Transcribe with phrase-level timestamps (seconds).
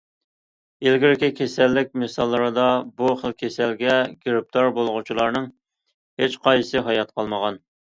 [0.85, 2.65] ئىلگىرىكى كېسەللىك مىساللىرىدا،
[3.03, 5.49] بۇ خىل كېسەلگە گىرىپتار بولغۇچىلارنىڭ
[6.25, 7.65] ھېچقايسىسى ھايات قالمىغان.